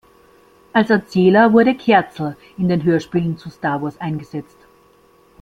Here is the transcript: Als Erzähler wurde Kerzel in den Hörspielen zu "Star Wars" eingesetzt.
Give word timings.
Als 0.73 0.89
Erzähler 0.89 1.53
wurde 1.53 1.75
Kerzel 1.77 2.35
in 2.57 2.67
den 2.69 2.81
Hörspielen 2.83 3.37
zu 3.37 3.51
"Star 3.51 3.83
Wars" 3.83 4.01
eingesetzt. 4.01 4.57